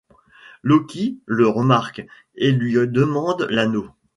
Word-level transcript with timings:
Loki 0.63 1.21
le 1.27 1.47
remarque 1.47 2.03
et 2.33 2.51
lui 2.51 2.73
demande 2.87 3.43
l'anneau. 3.51 3.87